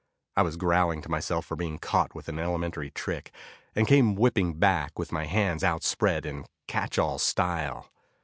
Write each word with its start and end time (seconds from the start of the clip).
I 0.35 0.41
was 0.41 0.57
growling 0.57 1.03
to 1.03 1.11
myself 1.11 1.45
for 1.45 1.55
being 1.55 1.77
caught 1.77 2.15
with 2.15 2.27
an 2.27 2.39
elementary 2.39 2.89
trick, 2.89 3.31
and 3.75 3.85
came 3.87 4.15
whipping 4.15 4.55
back 4.57 4.97
with 4.97 5.11
my 5.11 5.25
hands 5.25 5.63
outspread 5.63 6.25
in 6.25 6.47
catch 6.65 6.97
all 6.97 7.19
style. 7.19 7.91